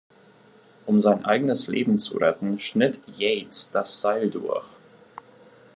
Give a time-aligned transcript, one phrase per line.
[0.87, 4.65] Um sein eigenes Leben zu retten, schnitt Yates das Seil durch.